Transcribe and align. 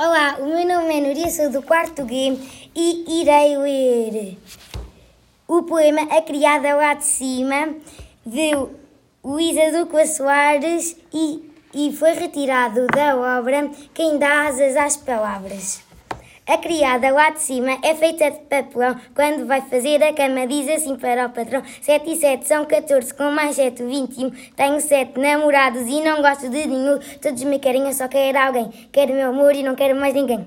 Olá, 0.00 0.36
o 0.38 0.46
meu 0.46 0.64
nome 0.64 0.96
é 0.96 1.00
Núria, 1.00 1.28
sou 1.28 1.50
do 1.50 1.60
quarto 1.60 2.06
G 2.06 2.38
e 2.72 3.20
irei 3.20 3.58
ler 3.58 4.38
o 5.48 5.64
poema 5.64 6.02
A 6.16 6.22
Criada 6.22 6.76
lá 6.76 6.94
de 6.94 7.04
Cima 7.04 7.74
de 8.24 8.52
Luísa 9.24 9.76
Ducla 9.76 10.06
Soares 10.06 10.96
e, 11.12 11.50
e 11.74 11.92
foi 11.96 12.12
retirado 12.12 12.86
da 12.86 13.40
obra 13.40 13.72
Quem 13.92 14.18
dá 14.18 14.46
asas 14.46 14.76
às 14.76 14.96
palavras. 14.96 15.87
A 16.48 16.56
criada 16.56 17.12
lá 17.12 17.28
de 17.28 17.42
cima 17.42 17.78
é 17.82 17.94
feita 17.94 18.30
de 18.30 18.38
papelão. 18.38 18.98
Quando 19.14 19.46
vai 19.46 19.60
fazer 19.60 20.02
a 20.02 20.14
cama, 20.14 20.46
diz 20.46 20.66
assim 20.70 20.96
para 20.96 21.26
o 21.26 21.28
patrão: 21.28 21.62
7 21.82 22.10
e 22.10 22.16
7 22.16 22.48
são 22.48 22.64
14, 22.64 23.12
com 23.12 23.30
mais 23.30 23.56
7, 23.56 23.82
21. 23.82 24.30
Tenho 24.56 24.80
7 24.80 25.20
namorados 25.20 25.82
e 25.86 26.00
não 26.00 26.22
gosto 26.22 26.48
de 26.48 26.66
nenhum. 26.66 26.98
Todos 27.20 27.44
me 27.44 27.58
querem, 27.58 27.86
eu 27.86 27.92
só 27.92 28.08
quero 28.08 28.38
alguém. 28.38 28.70
Quero 28.90 29.12
meu 29.12 29.28
amor 29.28 29.54
e 29.54 29.62
não 29.62 29.74
quero 29.74 29.94
mais 30.00 30.14
ninguém. 30.14 30.46